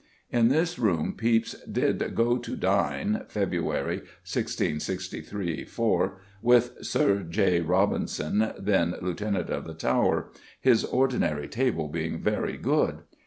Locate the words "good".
12.57-13.01